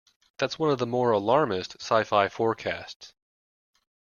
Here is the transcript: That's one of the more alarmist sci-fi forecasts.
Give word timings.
That's 0.39 0.57
one 0.57 0.71
of 0.71 0.79
the 0.79 0.87
more 0.87 1.11
alarmist 1.11 1.75
sci-fi 1.79 2.27
forecasts. 2.27 3.13